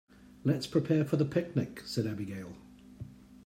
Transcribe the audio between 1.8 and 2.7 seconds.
said Abigail.